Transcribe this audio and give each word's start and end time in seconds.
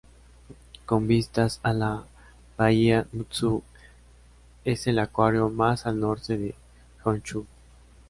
Con 0.87 1.05
vistas 1.07 1.59
a 1.61 1.73
la 1.73 2.05
bahía 2.57 3.05
Mutsu, 3.11 3.61
es 4.65 4.87
el 4.87 4.97
acuario 4.97 5.49
más 5.51 5.85
al 5.85 5.99
norte 5.99 6.39
de 6.39 6.55
Honshū. 7.03 7.45